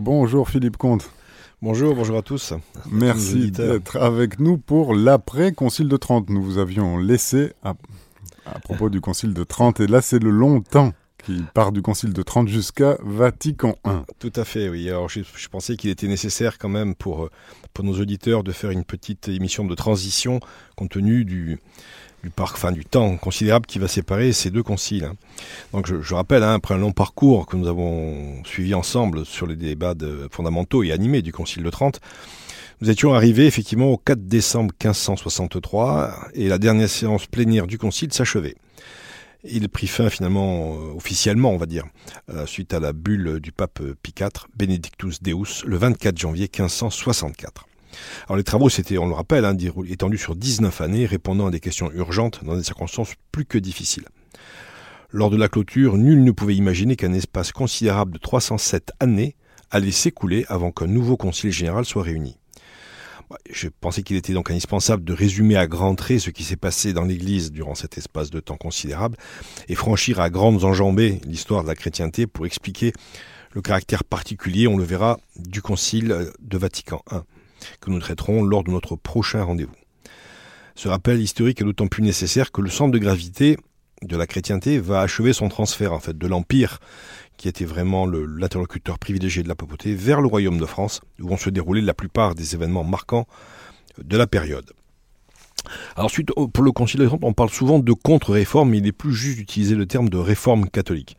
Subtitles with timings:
[0.00, 1.10] Bonjour Philippe Comte.
[1.60, 2.54] Bonjour, bonjour à tous.
[2.90, 6.30] Merci d'être avec nous pour l'après-concile de Trente.
[6.30, 7.74] Nous vous avions laissé à,
[8.64, 12.14] propos du concile de Trente, et là c'est le long temps qui part du concile
[12.14, 13.98] de Trente jusqu'à Vatican I.
[14.18, 14.88] Tout à fait, oui.
[14.88, 17.30] Alors je, pensais qu'il était nécessaire quand même pour, euh,
[17.74, 20.40] pour nos auditeurs de faire une petite émission de transition
[20.76, 21.58] compte tenu du,
[22.22, 25.10] du, enfin, du temps considérable qui va séparer ces deux conciles.
[25.72, 29.56] Donc je, rappelle, hein, après un long parcours que nous avons suivi ensemble sur les
[29.56, 29.94] débats
[30.30, 32.00] fondamentaux et animés du concile de Trente,
[32.80, 38.12] nous étions arrivés effectivement au 4 décembre 1563 et la dernière séance plénière du concile
[38.12, 38.56] s'achevait.
[39.44, 41.84] Il prit fin finalement euh, officiellement, on va dire,
[42.30, 47.66] euh, suite à la bulle du pape Pie IV, Benedictus Deus, le 24 janvier 1564.
[48.26, 49.56] Alors les travaux s'étaient, on le rappelle, hein,
[49.88, 54.06] étendus sur 19 années, répondant à des questions urgentes dans des circonstances plus que difficiles.
[55.10, 59.34] Lors de la clôture, nul ne pouvait imaginer qu'un espace considérable de 307 années
[59.70, 62.36] allait s'écouler avant qu'un nouveau concile général soit réuni.
[63.48, 66.92] Je pensais qu'il était donc indispensable de résumer à grands traits ce qui s'est passé
[66.92, 69.16] dans l'Église durant cet espace de temps considérable
[69.68, 72.92] et franchir à grandes enjambées l'histoire de la chrétienté pour expliquer
[73.52, 77.16] le caractère particulier, on le verra, du Concile de Vatican I
[77.80, 79.74] que nous traiterons lors de notre prochain rendez-vous.
[80.74, 83.58] Ce rappel historique est d'autant plus nécessaire que le centre de gravité
[84.02, 86.78] de la chrétienté va achever son transfert en fait de l'empire
[87.36, 91.36] qui était vraiment l'interlocuteur privilégié de la papauté vers le royaume de France où vont
[91.36, 93.26] se dérouler la plupart des événements marquants
[94.02, 94.72] de la période.
[95.96, 99.14] Alors ensuite, pour le Concile de on parle souvent de contre-réforme, mais il est plus
[99.14, 101.16] juste d'utiliser le terme de réforme catholique,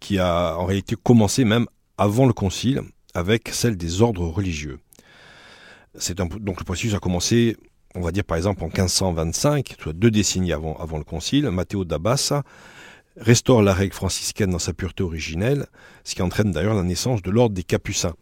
[0.00, 1.66] qui a en réalité commencé même
[1.98, 2.82] avant le Concile,
[3.14, 4.78] avec celle des ordres religieux.
[6.40, 7.56] Donc le processus a commencé,
[7.94, 11.50] on va dire par exemple en 1525, soit deux décennies avant, avant le concile.
[11.50, 12.42] Matteo d'Abassa
[13.16, 15.66] restaure la règle franciscaine dans sa pureté originelle,
[16.04, 18.14] ce qui entraîne d'ailleurs la naissance de l'ordre des Capucins.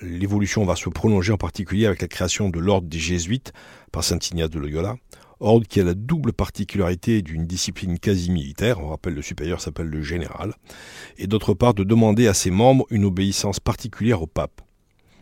[0.00, 3.52] L'évolution va se prolonger en particulier avec la création de l'ordre des Jésuites
[3.90, 4.96] par saint Ignace de Loyola,
[5.40, 9.86] ordre qui a la double particularité d'une discipline quasi militaire, on rappelle le supérieur s'appelle
[9.86, 10.54] le général,
[11.16, 14.60] et d'autre part de demander à ses membres une obéissance particulière au pape.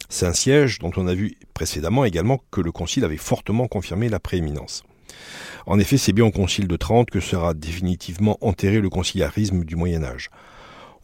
[0.09, 4.09] C'est un siège dont on a vu précédemment également que le Concile avait fortement confirmé
[4.09, 4.83] la prééminence.
[5.67, 9.77] En effet, c'est bien au Concile de Trente que sera définitivement enterré le conciliarisme du
[9.77, 10.31] Moyen Âge.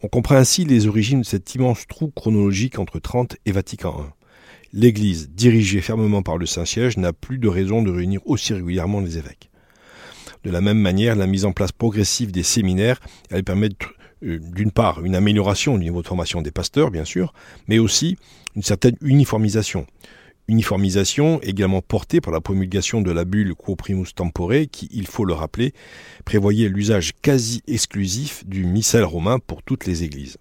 [0.01, 4.09] On comprend ainsi les origines de cet immense trou chronologique entre Trente et Vatican I.
[4.73, 9.19] L'Église, dirigée fermement par le Saint-Siège, n'a plus de raison de réunir aussi régulièrement les
[9.19, 9.51] évêques.
[10.43, 13.69] De la même manière, la mise en place progressive des séminaires elle permet
[14.23, 17.31] euh, d'une part une amélioration au niveau de formation des pasteurs, bien sûr,
[17.67, 18.17] mais aussi
[18.55, 19.85] une certaine uniformisation.
[20.47, 25.25] Uniformisation également portée par la promulgation de la bulle Quo Primus Tempore, qui, il faut
[25.25, 25.73] le rappeler,
[26.23, 30.37] prévoyait l'usage quasi exclusif du missel romain pour toutes les églises.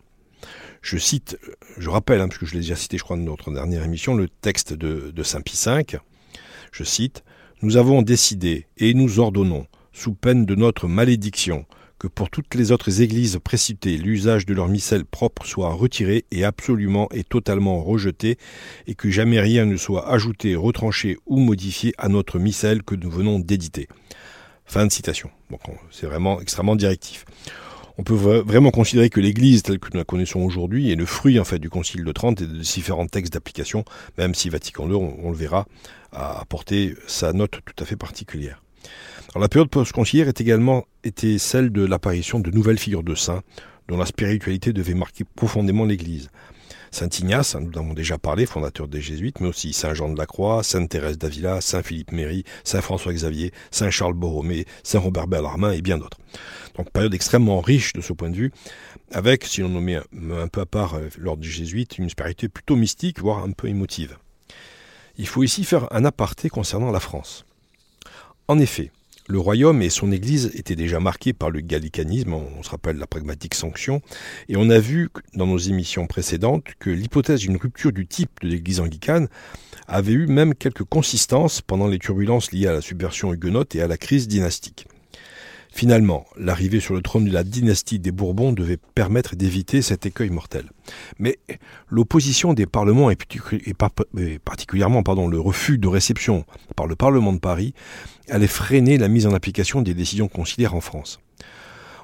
[0.81, 1.37] Je cite,
[1.77, 4.15] je rappelle, hein, parce que je l'ai déjà cité, je crois, dans notre dernière émission,
[4.15, 5.99] le texte de, de Saint Pie V.
[6.71, 7.25] Je cite
[7.63, 11.67] Nous avons décidé et nous ordonnons, sous peine de notre malédiction,
[11.99, 16.45] que pour toutes les autres églises précitées, l'usage de leur missel propre soit retiré et
[16.45, 18.39] absolument et totalement rejeté,
[18.87, 23.11] et que jamais rien ne soit ajouté, retranché ou modifié à notre missel que nous
[23.11, 23.89] venons d'éditer.
[24.67, 25.31] Fin de citation.
[25.91, 27.25] c'est vraiment extrêmement directif.
[27.99, 31.41] On peut vraiment considérer que l'Église telle que nous la connaissons aujourd'hui est le fruit
[31.41, 33.87] en fait du Concile de Trente et de différents textes d'application,
[34.19, 35.67] même si Vatican II, on, le verra,
[36.13, 38.61] a apporté sa note tout à fait particulière
[39.39, 43.43] la période post-conciliaire est également été celle de l'apparition de nouvelles figures de saints
[43.89, 46.31] dont la spiritualité devait marquer profondément l'Église.
[46.91, 50.09] Saint Ignace, hein, nous en avons déjà parlé, fondateur des Jésuites, mais aussi Saint Jean
[50.09, 54.65] de la Croix, Sainte Thérèse d'Avila, Saint Philippe Méry, Saint François Xavier, Saint Charles Borromée,
[54.83, 56.19] Saint Robert Bellarmin et bien d'autres.
[56.77, 58.53] Donc période extrêmement riche de ce point de vue,
[59.11, 62.77] avec, si l'on nommait un, peu à part euh, l'ordre des Jésuites, une spiritualité plutôt
[62.77, 64.17] mystique, voire un peu émotive.
[65.19, 67.45] Il faut ici faire un aparté concernant la France.
[68.49, 68.91] En effet,
[69.29, 73.07] le royaume et son Église étaient déjà marqués par le gallicanisme, on se rappelle la
[73.07, 74.01] pragmatique sanction,
[74.49, 78.49] et on a vu dans nos émissions précédentes que l'hypothèse d'une rupture du type de
[78.49, 79.29] l'Église anglicane
[79.89, 83.89] avait eu même quelques consistances pendant les turbulences liées à la subversion huguenote et à
[83.89, 84.87] la crise dynastique.
[85.77, 90.31] Finalement, l'arrivée sur le trône de la dynastie des Bourbons devait permettre d'éviter cet écueil
[90.31, 90.71] mortel.
[91.19, 91.39] Mais
[91.91, 96.47] l'opposition des parlements et particulièrement pardon, le refus de réception
[96.77, 97.75] par le Parlement de Paris
[98.31, 101.21] allait freiner la mise en application des décisions conciliaires en France.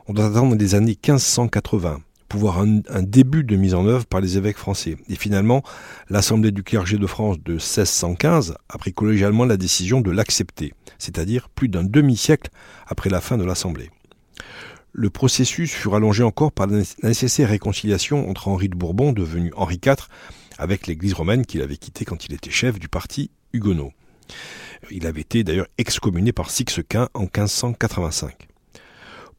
[0.07, 4.23] On doit attendre des années 1580 pour voir un, début de mise en œuvre par
[4.23, 4.97] les évêques français.
[5.11, 5.63] Et finalement,
[6.09, 11.51] l'Assemblée du clergé de France de 1615 a pris collégialement la décision de l'accepter, c'est-à-dire
[11.51, 12.49] plus d'un demi-siècle
[12.87, 13.91] après la fin de l'Assemblée.
[14.95, 19.79] le processus fut rallongé encore par la nécessaire réconciliation entre Henri de Bourbon, devenu Henri
[19.85, 20.09] IV,
[20.57, 23.93] avec l'Église romaine qu'il avait quittée quand il était chef du parti huguenot.
[24.91, 28.49] Il avait été d'ailleurs excommunié par Sixquin en 1585.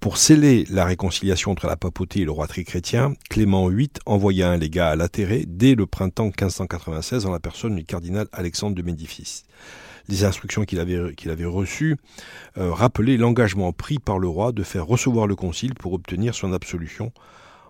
[0.03, 4.57] Pour sceller la réconciliation entre la papauté et le roi chrétien, Clément VIII envoya un
[4.57, 9.45] légat à Latéré dès le printemps 1596 en la personne du cardinal Alexandre de Médicis.
[10.09, 11.95] Les instructions qu'il avait, reçues
[12.57, 16.51] euh, rappelaient l'engagement pris par le roi de faire recevoir le concile pour obtenir son
[16.51, 17.13] absolution,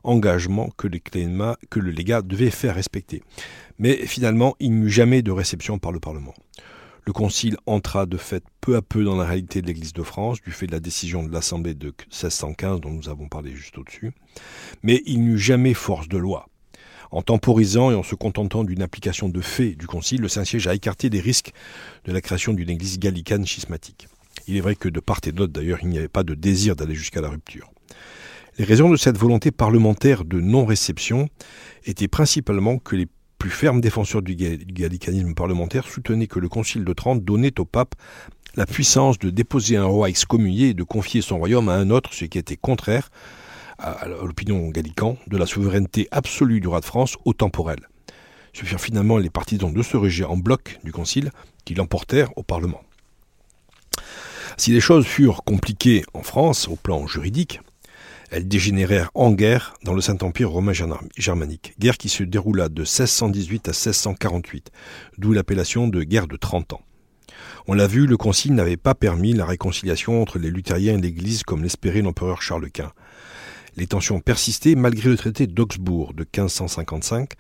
[0.03, 3.21] engagement que le légat devait faire respecter.
[3.77, 6.33] Mais finalement, il n'y eut jamais de réception par le Parlement.
[7.05, 10.41] Le Concile entra de fait peu à peu dans la réalité de l'Église de France,
[10.41, 14.13] du fait de la décision de l'Assemblée de 1615 dont nous avons parlé juste au-dessus,
[14.83, 16.47] mais il n'eut jamais force de loi.
[17.11, 20.73] En temporisant et en se contentant d'une application de fait du Concile, le Saint-Siège a
[20.73, 21.51] écarté des risques
[22.05, 24.07] de la création d'une Église gallicane schismatique.
[24.47, 26.75] Il est vrai que de part et d'autre, d'ailleurs, il n'y avait pas de désir
[26.75, 27.69] d'aller jusqu'à la rupture.
[28.57, 31.27] Les raisons de cette volonté parlementaire de non-réception
[31.85, 33.07] étaient principalement que les
[33.43, 37.93] plus ferme défenseur du gallicanisme parlementaire, soutenait que le Concile de Trente donnait au pape
[38.55, 42.13] la puissance de déposer un roi excommunié et de confier son royaume à un autre,
[42.13, 43.09] ce qui était contraire
[43.79, 47.79] à l'opinion gallican de la souveraineté absolue du roi de France au temporel.
[48.53, 51.29] Ce furent finalement les partisans de ce rejet en bloc du Concile
[51.65, 52.81] qui l'emportèrent au Parlement.
[54.55, 57.59] Si les choses furent compliquées en France au plan juridique,
[58.31, 60.73] elles dégénérèrent en guerre dans le Saint-Empire romain
[61.17, 64.71] germanique, guerre qui se déroula de 1618 à 1648,
[65.17, 66.81] d'où l'appellation de guerre de 30 ans.
[67.67, 71.43] On l'a vu, le Concile n'avait pas permis la réconciliation entre les luthériens et l'Église
[71.43, 72.91] comme l'espérait l'empereur Charles Quint.
[73.75, 77.31] Les tensions persistaient malgré le traité d'Augsbourg de 1555,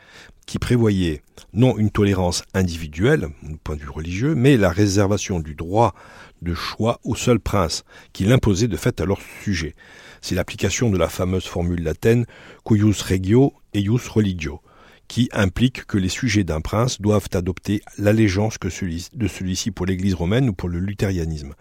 [0.45, 1.21] qui prévoyait
[1.53, 5.93] non une tolérance individuelle, du point de vue religieux, mais la réservation du droit
[6.41, 7.83] de choix au seul prince,
[8.13, 9.75] qui l'imposait de fait à leur sujet,
[10.23, 12.25] c'est l'application de la fameuse formule latine
[12.63, 14.61] cuius regio eius religio,
[15.09, 20.47] qui implique que les sujets d'un prince doivent adopter l'allégeance de celui-ci pour l'Église romaine
[20.47, 21.55] ou pour le luthérianisme.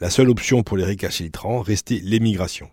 [0.00, 2.68] La seule option pour les récalcitrants restait l'émigration.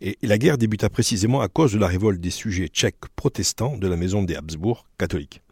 [0.00, 3.88] Et la guerre débuta précisément à cause de la révolte des sujets tchèques protestants de
[3.88, 5.42] la maison des Habsbourg catholiques.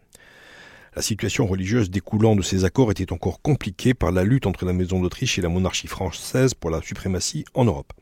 [0.95, 4.73] La situation religieuse découlant de ces accords était encore compliquée par la lutte entre la
[4.73, 7.93] maison d'Autriche et la monarchie française pour la suprématie en Europe.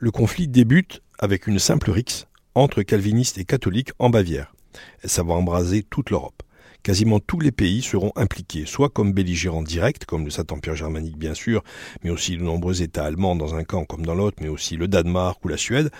[0.00, 4.54] Le conflit débute avec une simple rixe entre calvinistes et catholiques en Bavière.
[5.02, 6.44] ça va embraser toute l'Europe.
[6.84, 11.34] Quasiment tous les pays seront impliqués, soit comme belligérants directs, comme le Saint-Empire germanique bien
[11.34, 11.64] sûr,
[12.04, 14.86] mais aussi de nombreux États allemands dans un camp comme dans l'autre, mais aussi le
[14.86, 15.90] Danemark ou la Suède.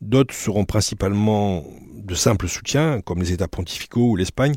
[0.00, 1.64] D'autres seront principalement
[1.96, 4.54] de simples soutiens, comme les États pontificaux ou l'Espagne.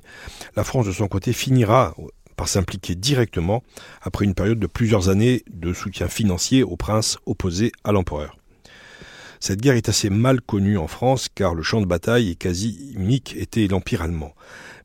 [0.56, 1.96] La France, de son côté, finira
[2.36, 3.64] par s'impliquer directement
[4.04, 8.39] après une période de plusieurs années de soutien financier aux princes opposés à l'empereur.
[9.42, 12.92] Cette guerre est assez mal connue en France car le champ de bataille est quasi
[12.96, 14.36] unique était l'Empire allemand.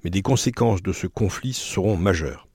[0.05, 2.47] Mais les conséquences de ce conflit seront majeures.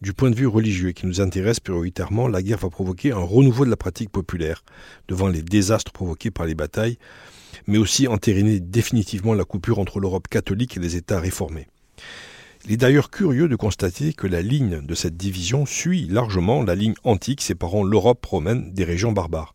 [0.00, 3.66] Du point de vue religieux qui nous intéresse prioritairement, la guerre va provoquer un renouveau
[3.66, 4.64] de la pratique populaire
[5.06, 6.98] devant les désastres provoqués par les batailles,
[7.66, 11.68] mais aussi entériner définitivement la coupure entre l'Europe catholique et les États réformés.
[12.64, 16.74] Il est d'ailleurs curieux de constater que la ligne de cette division suit largement la
[16.74, 19.54] ligne antique séparant l'Europe romaine des régions barbares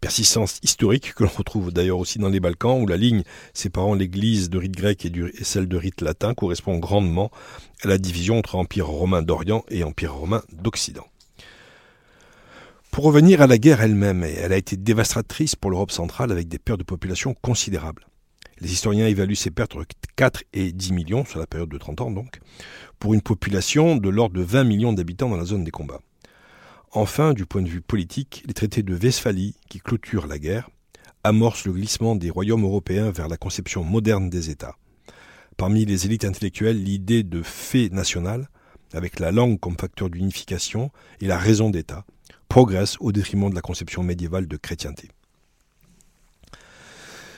[0.00, 3.22] persistance historique que l'on retrouve d'ailleurs aussi dans les Balkans, où la ligne
[3.52, 5.12] séparant l'église de rite grec et,
[5.44, 7.30] celle de rite latin correspond grandement
[7.82, 11.06] à la division entre Empire romain d'Orient et Empire romain d'Occident.
[12.90, 16.58] Pour revenir à la guerre elle-même, elle a été dévastatrice pour l'Europe centrale avec des
[16.58, 18.06] pertes de population considérables.
[18.60, 19.86] Les historiens évaluent ces pertes entre
[20.16, 22.40] 4 et 10 millions, sur la période de 30 ans donc,
[22.98, 26.00] pour une population de l'ordre de 20 millions d'habitants dans la zone des combats.
[26.92, 30.70] Enfin, du point de vue politique, les traités de Westphalie, qui clôturent la guerre,
[31.22, 34.76] amorcent le glissement des royaumes européens vers la conception moderne des États.
[35.58, 38.48] Parmi les élites intellectuelles, l'idée de fait national,
[38.94, 40.90] avec la langue comme facteur d'unification
[41.20, 42.06] et la raison d'État,
[42.48, 45.08] progresse au détriment de la conception médiévale de chrétienté.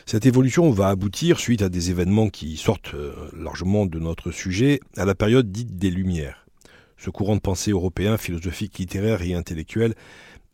[0.07, 4.81] Cette évolution va aboutir, suite à des événements qui sortent euh, largement de notre sujet,
[4.97, 6.47] à la période dite des Lumières,
[7.01, 9.95] ce courant de pensée européen, philosophique, littéraire et intellectuel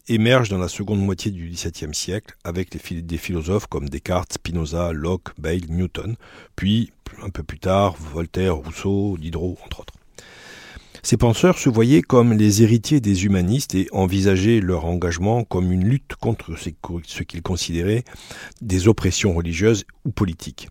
[0.09, 5.31] émerge dans la seconde moitié du XVIIe siècle avec des philosophes comme Descartes, Spinoza, Locke,
[5.39, 6.15] Bale, Newton,
[6.55, 9.95] puis un peu plus tard Voltaire, Rousseau, Diderot, entre autres.
[11.03, 15.85] Ces penseurs se voyaient comme les héritiers des humanistes et envisageaient leur engagement comme une
[15.85, 18.05] lutte contre ce qu'ils considéraient
[18.61, 20.69] des oppressions religieuses ou politiques.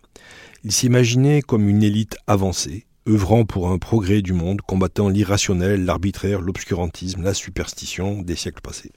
[0.64, 6.40] Ils s'imaginaient comme une élite avancée, œuvrant pour un progrès du monde, combattant l'irrationnel, l'arbitraire,
[6.40, 8.92] l'obscurantisme, la superstition des siècles passés.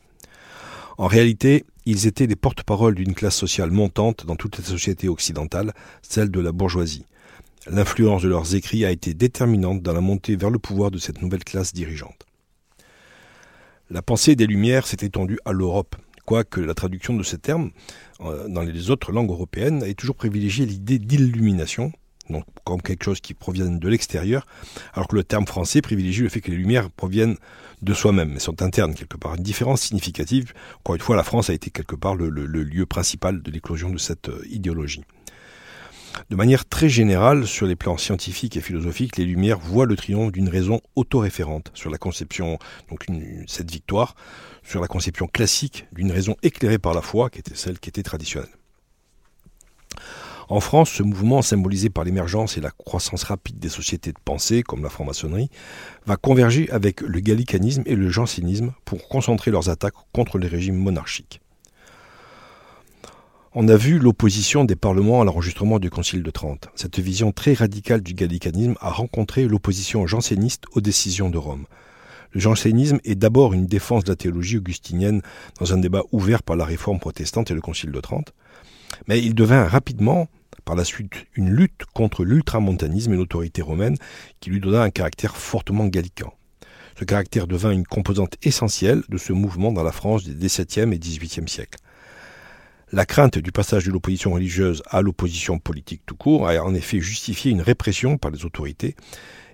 [0.97, 5.73] En réalité, Ils étaient les porte-parole d'une classe sociale montante dans toute la société occidentale,
[6.03, 7.03] celle de la bourgeoisie.
[7.65, 11.21] L'influence de leurs écrits a été déterminante dans la montée vers le pouvoir de cette
[11.23, 12.27] nouvelle classe dirigeante.
[13.89, 17.71] La pensée des Lumières s'est étendue à l'Europe, quoique la traduction de ce terme
[18.21, 21.91] euh, dans les autres langues européennes ait toujours privilégié l'idée d'illumination,
[22.29, 24.45] donc comme quelque chose qui provient de l'extérieur,
[24.93, 27.37] alors que le terme français privilégie le fait que les lumières proviennent
[27.81, 29.35] de soi-même, mais sont internes quelque part.
[29.35, 33.41] Une différence significative, encore une fois, la France a été quelque part le, lieu principal
[33.41, 35.03] de l'éclosion de cette euh, idéologie.
[36.29, 40.31] De manière très générale, sur les plans scientifiques et philosophiques, les Lumières voient le triomphe
[40.31, 42.57] d'une raison autoréférente sur la conception,
[42.89, 43.05] donc
[43.47, 44.15] cette victoire,
[44.63, 48.03] sur la conception classique d'une raison éclairée par la foi, qui était celle qui était
[48.03, 48.58] traditionnelle.
[50.51, 54.63] En France, ce mouvement, symbolisé par l'émergence et la croissance rapide des sociétés de pensée,
[54.63, 55.51] comme la franc-maçonnerie,
[56.07, 60.77] va converger avec le gallicanisme et le jansénisme pour concentrer leurs attaques contre les régimes
[60.77, 61.39] monarchiques.
[63.53, 66.69] On a vu l'opposition des parlements à l'enregistrement du Concile de Trente.
[66.73, 71.65] Cette vision très radicale du gallicanisme a rencontré l'opposition janséniste aux décisions de Rome.
[72.31, 75.21] Le jansénisme est d'abord une défense de la théologie augustinienne
[75.59, 78.33] dans un débat ouvert par la réforme protestante et le Concile de Trente,
[79.07, 80.27] mais il devint rapidement,
[80.69, 83.97] par la suite, une lutte contre l'ultramontanisme et l'autorité romaine
[84.39, 86.31] qui lui donna un caractère fortement gallican.
[86.99, 90.99] Ce caractère devint une composante essentielle de ce mouvement dans la France des XVIIe et
[90.99, 91.79] XVIIIe siècles.
[92.91, 96.99] La crainte du passage de l'opposition religieuse à l'opposition politique tout court a en effet
[96.99, 98.95] justifié une répression par les autorités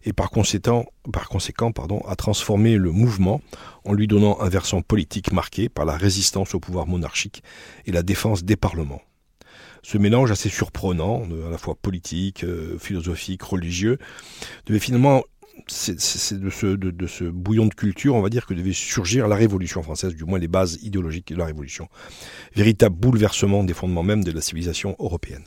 [0.03, 3.39] et par conséquent, par conséquent pardon, a transformé le mouvement
[3.85, 7.41] en lui donnant un versant politique marqué par la résistance au pouvoir monarchique
[7.85, 9.01] et la défense des parlements.
[9.85, 13.99] Ce mélange assez surprenant, à la fois politique, euh, philosophique, religieux,
[14.65, 15.21] devait finalement
[15.67, 19.35] c'est de ce, de, ce, bouillon de culture, on va dire, que devait surgir la
[19.35, 21.87] Révolution française, du moins les bases idéologiques de la Révolution.
[22.55, 25.43] Véritable bouleversement des fondements même de la civilisation européenne.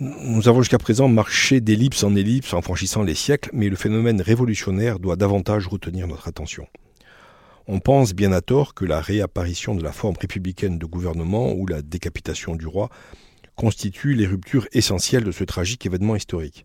[0.00, 4.20] Nous avons jusqu'à présent marché d'ellipse en ellipse en franchissant les siècles, mais le phénomène
[4.20, 6.66] révolutionnaire doit davantage retenir notre attention.
[7.68, 11.66] On pense bien à tort que la réapparition de la forme républicaine de gouvernement ou
[11.66, 12.90] la décapitation du roi
[13.56, 16.64] constituent les ruptures essentielles de ce tragique événement historique.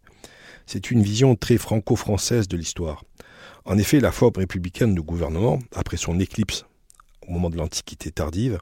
[0.68, 3.04] C'est une vision très franco-française de l'histoire.
[3.66, 6.66] En effet, la forme républicaine de gouvernement, après son éclipse
[7.28, 8.60] au moment de l'Antiquité tardive,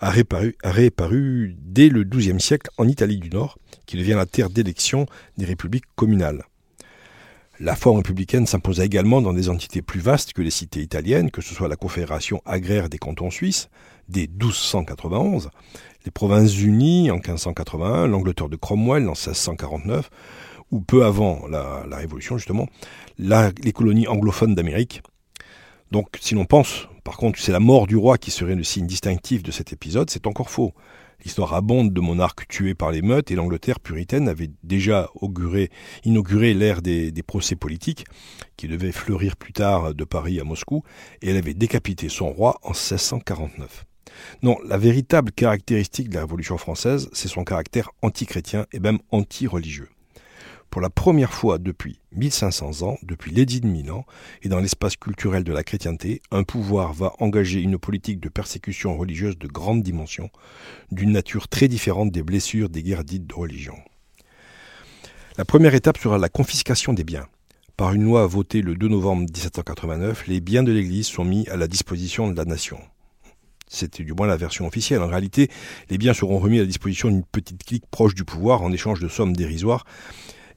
[0.00, 3.56] a réapparu, dès le XIIe siècle en Italie du Nord,
[3.86, 5.06] qui devient la terre d'élection
[5.36, 6.44] des républiques communales.
[7.60, 11.42] La forme républicaine s'imposa également dans des entités plus vastes que les cités italiennes, que
[11.42, 13.68] ce soit la Confédération agraire des cantons suisses,
[14.08, 15.50] dès 1291,
[16.04, 20.08] les Provinces-Unies en 1581, l'Angleterre de Cromwell en 1649,
[20.70, 22.68] ou peu avant la, Révolution justement,
[23.18, 25.02] les colonies anglophones d'Amérique.
[25.90, 28.86] Donc si l'on pense, par contre, c'est la mort du roi qui serait le signe
[28.86, 30.74] distinctif de cet épisode, c'est encore faux.
[31.24, 35.70] L'histoire abonde de monarques tués par les meutes et l'Angleterre puritaine avait déjà auguré,
[36.04, 38.04] inauguré l'ère des, des, procès politiques
[38.56, 40.84] qui devaient fleurir plus tard de Paris à Moscou
[41.22, 43.84] et elle avait décapité son roi en 1649.
[44.42, 49.88] Non, la véritable caractéristique de la Révolution française, c'est son caractère antichrétien et même anti-religieux.
[50.70, 54.04] Pour la première fois depuis 1500 ans, depuis l'édit de Milan,
[54.42, 58.96] et dans l'espace culturel de la chrétienté, un pouvoir va engager une politique de persécution
[58.96, 60.30] religieuse de grande dimension,
[60.92, 63.76] d'une nature très différente des blessures des guerres dites de religion.
[65.38, 67.26] La première étape sera la confiscation des biens.
[67.78, 71.56] Par une loi votée le 2 novembre 1789, les biens de l'Église sont mis à
[71.56, 72.78] la disposition de la nation.
[73.68, 75.00] C'était du moins la version officielle.
[75.00, 75.48] En réalité,
[75.88, 79.00] les biens seront remis à la disposition d'une petite clique proche du pouvoir en échange
[79.00, 79.84] de sommes dérisoires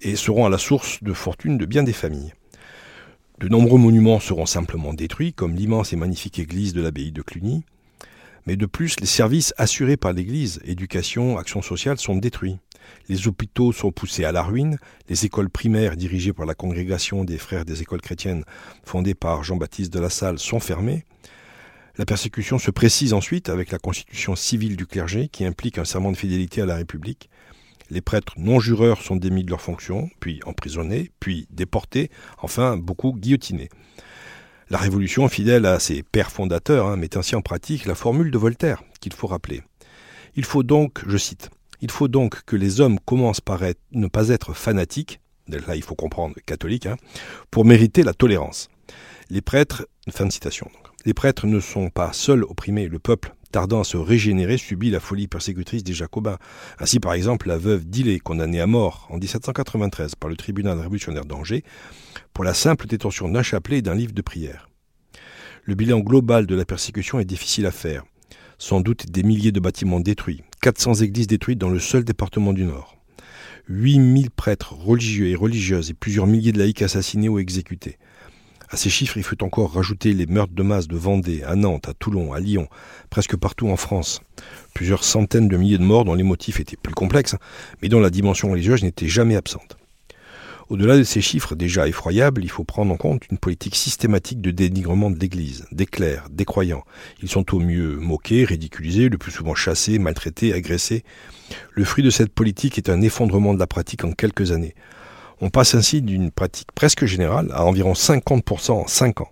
[0.01, 2.34] et seront à la source de fortune de bien des familles.
[3.39, 7.63] De nombreux monuments seront simplement détruits, comme l'immense et magnifique église de l'abbaye de Cluny,
[8.48, 12.58] mais de plus, les services assurés par l'Église, éducation, action sociale, sont détruits.
[13.08, 14.77] Les hôpitaux sont poussés à la ruine,
[15.10, 18.43] les écoles primaires dirigées par la congrégation des frères des écoles chrétiennes
[18.84, 21.05] fondée par Jean-Baptiste de la Salle sont fermées.
[21.98, 26.12] La persécution se précise ensuite avec la constitution civile du clergé qui implique un serment
[26.12, 27.29] de fidélité à la République,
[27.91, 33.69] les prêtres non-jureurs sont démis de leurs fonctions, puis emprisonnés, puis déportés, enfin beaucoup guillotinés.
[34.69, 38.38] La Révolution, fidèle à ses pères fondateurs, hein, met ainsi en pratique la formule de
[38.38, 39.62] Voltaire, qu'il faut rappeler.
[40.36, 41.50] Il faut donc, je cite,
[41.81, 45.19] il faut donc que les hommes commencent par ne pas être fanatiques,
[45.50, 46.95] là il faut comprendre catholiques, hein,
[47.51, 48.69] pour mériter la tolérance.
[49.29, 50.69] Les prêtres, fin de citation.
[51.03, 55.00] les prêtres ne sont pas seuls opprimés, le peuple tardant à se régénérer, subit la
[55.00, 56.38] folie persécutrice des Jacobins.
[56.79, 61.25] Ainsi, par exemple, la veuve d'Illet, condamnée à mort en 1793 par le tribunal révolutionnaire
[61.25, 61.63] d'Angers
[62.34, 64.70] pour la simple détention d'un chapelet et d'un livre de prière.
[65.63, 68.03] Le bilan global de la persécution est difficile à faire.
[68.58, 72.63] Sans doute des milliers de bâtiments détruits, 400 églises détruites dans le seul département du
[72.63, 72.98] Nord.
[73.67, 77.98] 8000 prêtres religieux et religieuses et plusieurs milliers de laïcs assassinés ou exécutés.
[78.73, 81.89] À ces chiffres, il faut encore rajouter les meurtres de masse de Vendée, à Nantes,
[81.89, 82.69] à Toulon, à Lyon,
[83.09, 84.21] presque partout en France.
[84.73, 87.35] Plusieurs centaines de milliers de morts dont les motifs étaient plus complexes,
[87.81, 89.75] mais dont la dimension religieuse n'était jamais absente.
[90.69, 94.51] Au-delà de ces chiffres déjà effroyables, il faut prendre en compte une politique systématique de
[94.51, 96.85] dénigrement de l'Église, des clercs, des croyants.
[97.21, 101.03] Ils sont au mieux moqués, ridiculisés, le plus souvent chassés, maltraités, agressés.
[101.73, 104.75] Le fruit de cette politique est un effondrement de la pratique en quelques années.
[105.43, 109.31] On passe ainsi d'une pratique presque générale à environ 50% en 5 ans.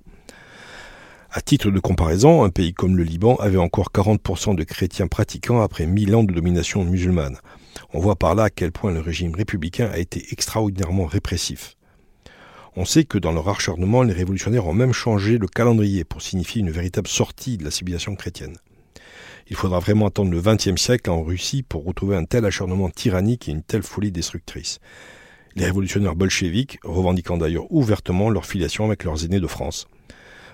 [1.31, 5.61] À titre de comparaison, un pays comme le Liban avait encore 40% de chrétiens pratiquants
[5.61, 7.37] après 1000 ans de domination musulmane.
[7.93, 11.77] On voit par là à quel point le régime républicain a été extraordinairement répressif.
[12.75, 16.61] On sait que dans leur acharnement, les révolutionnaires ont même changé le calendrier pour signifier
[16.61, 18.57] une véritable sortie de la civilisation chrétienne.
[19.47, 23.47] Il faudra vraiment attendre le XXe siècle en Russie pour retrouver un tel acharnement tyrannique
[23.47, 24.79] et une telle folie destructrice.
[25.59, 29.89] Les révolutionnaires bolcheviques revendiquant d'ailleurs ouvertement leur filiation avec leurs aînés de France.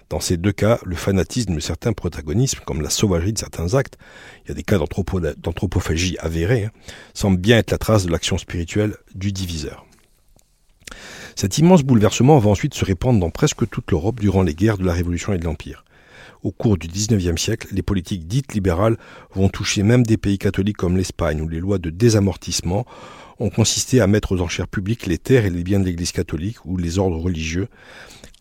[0.09, 3.99] Dans ces deux cas, le fanatisme de certains protagonismes, comme la sauvagerie de certains actes,
[4.43, 6.71] il y a des cas d'anthropophagie avérés, hein,
[7.13, 9.85] semble bien être la trace de l'action spirituelle du diviseur.
[11.35, 14.85] Cet immense bouleversement va ensuite se répandre dans presque toute l'Europe durant les guerres de
[14.85, 15.84] la Révolution et de l'Empire.
[16.45, 18.97] Au cours du XIXe siècle, les politiques dites libérales
[19.33, 22.85] vont toucher même des pays catholiques comme l'Espagne, où les lois de désamortissement
[23.39, 26.63] ont consisté à mettre aux enchères publiques les terres et les biens de l'Église catholique
[26.63, 27.67] ou les ordres religieux,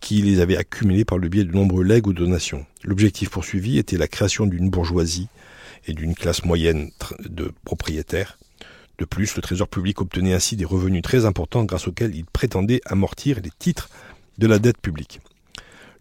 [0.02, 2.66] qui les avaient accumulés par le biais de nombreux legs ou donations.
[2.82, 5.28] L'objectif poursuivi était la création d'une bourgeoisie
[5.86, 6.90] et d'une classe moyenne
[7.24, 8.36] de propriétaires.
[8.98, 12.82] De plus, le Trésor public obtenait ainsi des revenus très importants grâce auxquels il prétendait
[12.84, 13.88] amortir les titres
[14.36, 15.20] de la dette publique.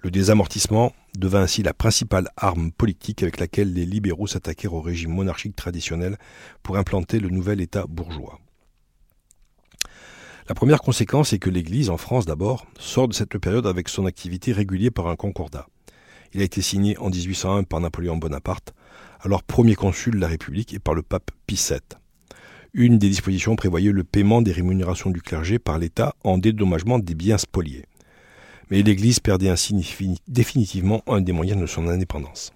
[0.04, 5.14] Le désamortissement devint ainsi la principale arme politique avec laquelle les libéraux s'attaquèrent au régime
[5.14, 6.18] monarchique traditionnel
[6.62, 8.38] pour implanter le nouvel État bourgeois.
[10.50, 14.06] La première conséquence est que l'Église, en France d'abord, sort de cette période avec son
[14.06, 15.68] activité régulée par un concordat.
[16.34, 18.74] Il a été signé en 1801 par Napoléon Bonaparte,
[19.22, 21.80] alors premier consul de la République, et par le pape Pie VII.
[22.74, 27.16] Une des dispositions prévoyait le paiement des rémunérations du clergé par l'État en dédommagement des
[27.16, 27.86] biens spoliés.
[28.74, 29.76] Mais l'Église perdait ainsi
[30.28, 32.54] définitivement un des moyens de son indépendance.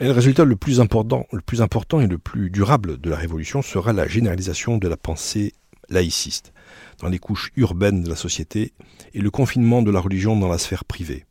[0.00, 3.16] Mais le résultat le plus important, le plus important et le plus durable de la
[3.16, 5.52] Révolution sera la généralisation de la pensée
[5.90, 6.54] laïciste
[6.98, 8.72] dans les couches urbaines de la société
[9.12, 11.26] et le confinement de la religion dans la sphère privée.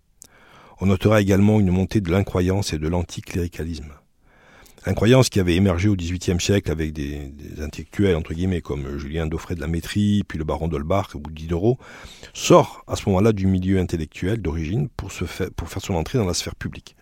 [0.79, 3.93] On notera également une montée de l'incroyance et de l'anticléricalisme.
[4.85, 9.55] L'incroyance qui avait émergé au XVIIIe siècle avec des, intellectuels, entre guillemets, comme Julien Dauphray
[9.55, 11.79] de la Métrie, puis le baron d'Holbach ou Diderot,
[12.35, 15.11] sort à ce moment-là du milieu intellectuel d'origine pour,
[15.55, 16.95] pour faire son entrée dans la sphère publique.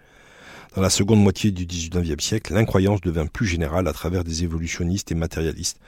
[0.76, 5.12] Dans la seconde moitié du XIXe siècle, l'incroyance devint plus générale à travers des évolutionnistes
[5.12, 5.80] et matérialistes,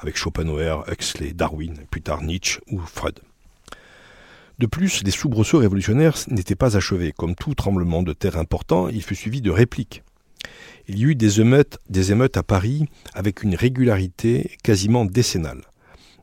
[0.00, 3.20] avec Schopenhauer, Huxley, Darwin, plus tard Nietzsche ou Freud.
[4.58, 7.12] De plus, les soubresauts révolutionnaires n'étaient pas achevés.
[7.12, 10.02] Comme tout tremblement de terre important, il fut suivi de répliques.
[10.88, 15.62] Il y eut des émeutes, des émeutes à Paris avec une régularité quasiment décennale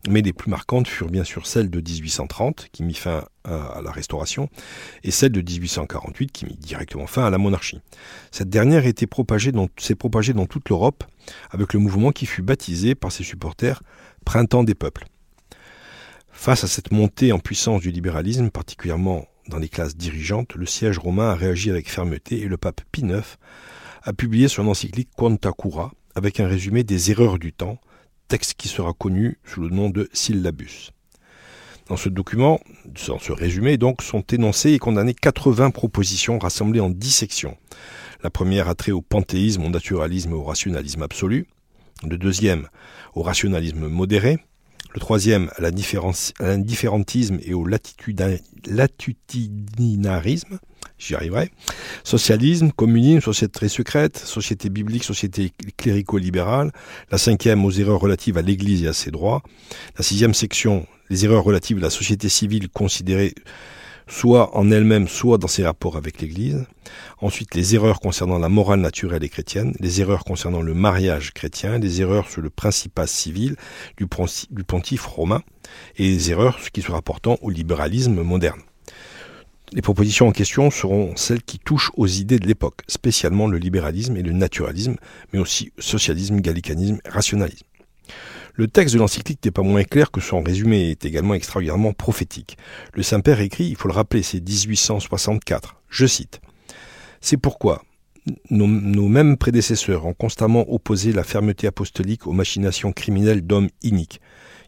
[0.09, 3.91] mais les plus marquantes furent bien sûr celles de 1830, qui mit fin à la
[3.91, 4.49] Restauration,
[5.03, 7.79] et celle de 1848, qui mit directement fin à la monarchie.
[8.31, 11.03] Cette dernière s'est propagée dans, propagée dans toute l'Europe,
[11.51, 13.81] avec le mouvement qui fut baptisé par ses supporters
[14.25, 15.05] Printemps des peuples.
[16.31, 20.97] Face à cette montée en puissance du libéralisme, particulièrement dans les classes dirigeantes, le siège
[20.97, 23.37] romain a réagi avec fermeté et le pape Pie IX
[24.03, 27.79] a publié son encyclique Quanta Cura avec un résumé des erreurs du temps,
[28.27, 30.91] texte qui sera connu sous le nom de syllabus.
[31.87, 32.59] Dans ce document,
[33.07, 37.57] dans ce résumé, donc, sont énoncées et condamnées 80 propositions rassemblées en 10 sections.
[38.23, 41.47] La première a trait au panthéisme, au naturalisme et au rationalisme absolu.
[42.07, 42.67] Le deuxième,
[43.15, 44.37] au rationalisme modéré.
[44.93, 50.59] Le troisième, à l'indifférentisme et au latitudinarisme
[51.05, 51.49] j'y arriverai.
[52.03, 56.71] Socialisme, communisme, société très secrète, société biblique, société clérico-libérale.
[57.11, 59.41] La cinquième, aux erreurs relatives à l'Église et à ses droits.
[59.97, 63.33] La sixième section, les erreurs relatives à la société civile considérée
[64.07, 66.65] soit en elle-même, soit dans ses rapports avec l'Église.
[67.19, 71.77] Ensuite, les erreurs concernant la morale naturelle et chrétienne, les erreurs concernant le mariage chrétien,
[71.77, 73.55] les erreurs sur le principat civil
[73.97, 75.41] du, pontife romain,
[75.97, 78.61] et les erreurs qui se rapportant au libéralisme moderne.
[79.73, 84.15] Les propositions en question seront celles qui touchent aux idées de l'époque, spécialement le libéralisme
[84.15, 84.97] et le naturalisme,
[85.33, 87.65] mais aussi socialisme, gallicanisme, rationalisme.
[88.53, 92.55] Le texte de l'encyclique n'est pas moins clair que son résumé est également extraordinairement prophétique.
[92.93, 95.81] Le Saint-Père écrit, il faut le rappeler, c'est 1864.
[95.89, 96.39] Je cite.
[97.19, 97.81] C'est pourquoi
[98.51, 98.67] nos,
[99.07, 104.21] mêmes prédécesseurs ont constamment opposé la fermeté apostolique aux machinations criminelles d'hommes iniques,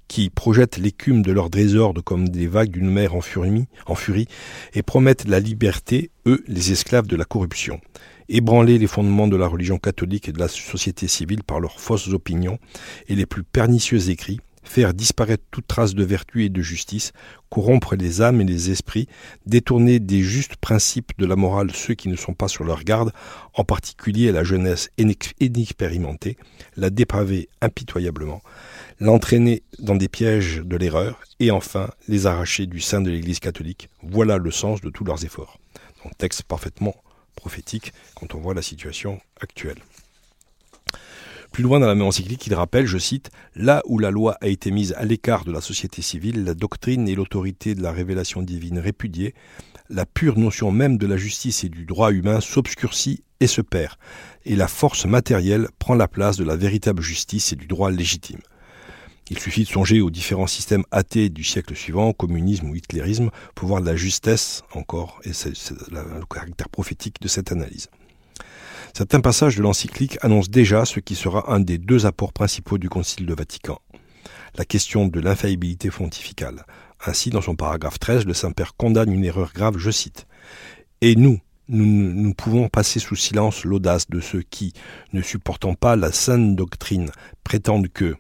[0.08, 4.28] qui projettent l'écume de leur désordre comme des vagues d'une mer en furie, en furie
[4.74, 7.80] et promettent la liberté, eux, les esclaves de la corruption.
[8.28, 12.10] Ébranler les fondements de la religion catholique et de la société civile par leurs fausses
[12.10, 12.58] opinions
[13.08, 17.14] et les plus pernicieux écrits, faire disparaître toute trace de vertu et de justice,
[17.50, 19.08] corrompre les âmes et les esprits,
[19.46, 23.12] détourner des justes principes de la morale ceux qui ne sont pas sur leur garde,
[23.54, 24.90] en particulier la jeunesse
[25.40, 26.38] inexpérimentée,
[26.76, 28.42] la dépraver impitoyablement,
[29.00, 33.90] l'entraîner dans des pièges de l'erreur, et enfin les arracher du sein de l'Église catholique.
[34.02, 35.60] Voilà le sens de tous leurs efforts.
[36.18, 36.96] Texte parfaitement
[37.36, 39.80] prophétique quand on voit la situation actuelle.
[41.52, 44.48] Plus loin dans la même encyclique, il rappelle, je cite, Là où la loi a
[44.48, 48.42] été mise à l'écart de la société civile, la doctrine et l'autorité de la révélation
[48.42, 49.34] divine répudiée,
[49.90, 53.96] la pure notion même de la justice et du droit humain s'obscurcit et se perd,
[54.44, 58.42] et la force matérielle prend la place de la véritable justice et du droit légitime.
[59.30, 63.68] Il suffit de songer aux différents systèmes athées du siècle suivant, communisme ou hitlérisme, pour
[63.70, 67.90] voir la justesse encore et le caractère prophétique de cette analyse.
[68.96, 72.88] Certains passages de l'encyclique annoncent déjà ce qui sera un des deux apports principaux du
[72.88, 73.80] Concile de Vatican,
[74.56, 76.66] la question de l'infaillibilité pontificale.
[77.06, 80.28] Ainsi, dans son paragraphe 13, le Saint-Père condamne une erreur grave, je cite.
[81.02, 84.74] Et nous, nous, nous pouvons passer sous silence l'audace de ceux qui,
[85.14, 87.12] ne supportant pas la sainte doctrine,
[87.44, 88.16] prétendent que,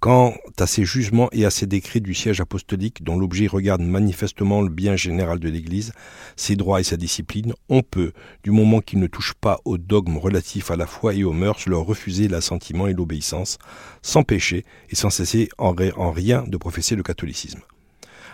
[0.00, 4.62] Quant à ces jugements et à ces décrets du siège apostolique dont l'objet regarde manifestement
[4.62, 5.92] le bien général de l'Église,
[6.36, 8.12] ses droits et sa discipline, on peut,
[8.44, 11.66] du moment qu'ils ne touchent pas aux dogmes relatifs à la foi et aux mœurs,
[11.66, 13.58] leur refuser l'assentiment et l'obéissance,
[14.00, 15.72] sans péché et sans cesser en
[16.12, 17.62] rien de professer le catholicisme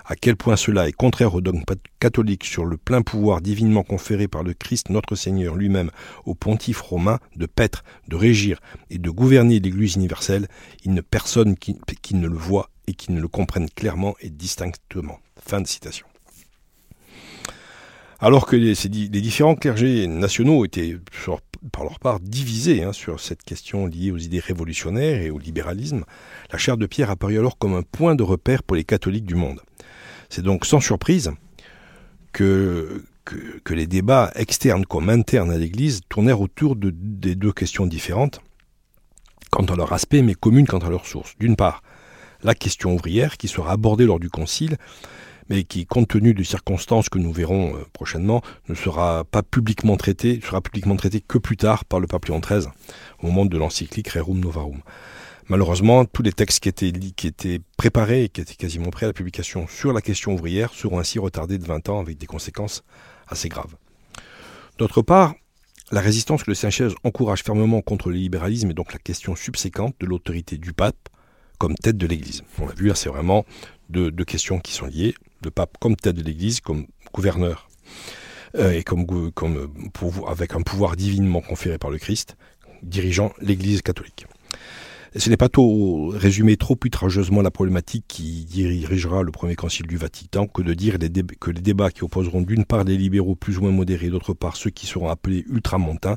[0.05, 1.63] à quel point cela est contraire au dogme
[1.99, 5.91] catholique sur le plein pouvoir divinement conféré par le Christ notre Seigneur lui-même
[6.25, 10.49] au pontife romain de paître, de régir et de gouverner l'Église universelle,
[10.85, 11.77] il ne personne qui,
[12.15, 15.19] ne le voit et qui ne le comprenne clairement et distinctement.
[15.41, 16.07] Fin de citation.
[18.21, 18.75] Alors que les,
[19.09, 20.97] différents clergés nationaux étaient
[21.73, 26.05] par leur part divisés hein, sur cette question liée aux idées révolutionnaires et au libéralisme,
[26.53, 29.35] la chaire de Pierre apparut alors comme un point de repère pour les catholiques du
[29.35, 29.61] monde.
[30.35, 31.31] C'est donc sans surprise
[32.33, 33.05] que,
[33.71, 38.41] les débats externes comme internes à l'Église tournèrent autour de, des deux questions différentes
[39.53, 41.39] quant à leur aspect, mais communes quant à leur source.
[41.39, 41.85] D'une part,
[42.43, 44.77] la question ouvrière qui sera abordée lors du Concile,
[45.49, 49.97] mais qui, compte tenu des circonstances que nous verrons euh, prochainement, ne sera pas publiquement
[49.97, 52.73] traitée, sera publiquement traitée que plus tard par le pape Léon XIII,
[53.23, 54.81] au moment de l'encyclique Rerum Novarum.
[55.49, 56.69] Malheureusement, tous les textes qui
[57.27, 60.99] étaient, préparés et qui étaient quasiment prêts à la publication sur la question ouvrière seront
[60.99, 62.83] ainsi retardés de 20 ans avec des conséquences
[63.29, 63.77] assez graves.
[64.79, 65.35] D'autre part,
[65.93, 69.95] la résistance que le Saint-Chaise encourage fermement contre le libéralisme est donc la question subséquente
[70.01, 71.11] de l'autorité du pape
[71.59, 72.43] comme tête de l'Église.
[72.59, 73.45] On l'a vu, c'est vraiment
[73.91, 75.15] deux, questions qui sont liées.
[75.45, 77.69] Le pape comme tête de l'Église, comme gouverneur,
[78.55, 79.07] euh, et comme,
[80.27, 82.37] avec un pouvoir divinement conféré par le Christ,
[82.83, 84.27] dirigeant l'Église catholique
[85.17, 89.97] ce n'est pas trop résumer trop outrageusement la problématique qui dirigera le premier concile du
[89.97, 90.97] Vatican que de dire
[91.41, 94.57] que les débats qui opposeront d'une part les libéraux plus ou moins modérés, d'autre part
[94.57, 96.17] ceux qui seront appelés ultramontains,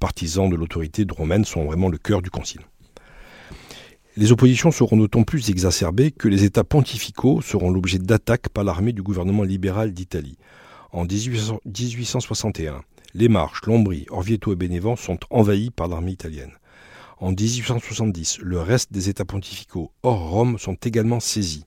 [0.00, 2.62] partisans de l'autorité romaine, sont vraiment le cœur du concile.
[4.16, 8.94] Les oppositions seront d'autant plus exacerbées que les États pontificaux seront l'objet d'attaques par l'armée
[8.94, 10.38] du gouvernement libéral d'Italie.
[10.90, 12.80] En 1861,
[13.14, 16.52] les Marches, Lombrie, Orvieto et Bénévent sont envahis par l'armée italienne.
[17.20, 21.64] En 1870, le reste des États pontificaux hors Rome sont également saisis.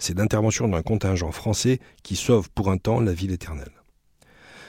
[0.00, 3.70] C'est l'intervention d'un contingent français qui sauve pour un temps la ville éternelle.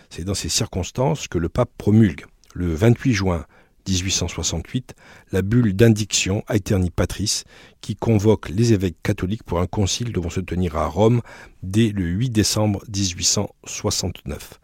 [0.09, 3.45] C'est dans ces circonstances que le pape promulgue, le 28 juin
[3.87, 4.93] 1868,
[5.31, 7.43] la bulle d'indiction Aeterni Patris,
[7.81, 11.21] qui convoque les évêques catholiques pour un concile devant se tenir à Rome
[11.63, 14.59] dès le 8 décembre 1869.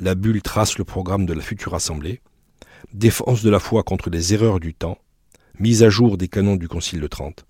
[0.00, 2.20] La bulle trace le programme de la future assemblée
[2.92, 4.98] défense de la foi contre les erreurs du temps,
[5.58, 7.46] mise à jour des canons du Concile de Trente.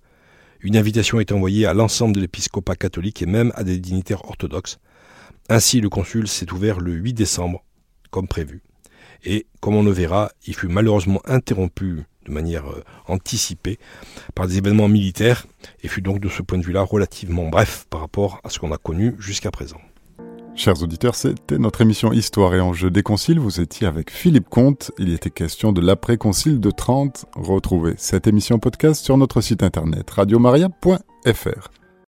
[0.61, 4.79] Une invitation est envoyée à l'ensemble de l'épiscopat catholique et même à des dignitaires orthodoxes.
[5.49, 7.63] Ainsi, le concile s'est ouvert le 8 décembre,
[8.11, 8.61] comme prévu.
[9.25, 13.77] Et, comme on le verra, il fut malheureusement interrompu de manière euh, anticipée
[14.35, 15.45] par des événements militaires
[15.81, 18.71] et fut donc de ce point de vue-là relativement bref par rapport à ce qu'on
[18.71, 19.81] a connu jusqu'à présent.
[20.55, 23.39] Chers auditeurs, c'était notre émission Histoire et Enjeux des Conciles.
[23.39, 24.91] Vous étiez avec Philippe Comte.
[24.99, 27.25] Il était question de l'après-concile de Trente.
[27.35, 31.82] Retrouvez cette émission podcast sur notre site internet radiomaria.fr.